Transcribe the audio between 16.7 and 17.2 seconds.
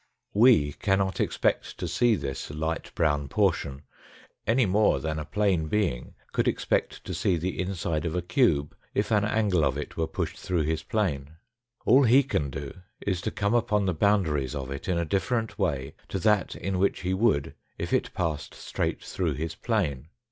which he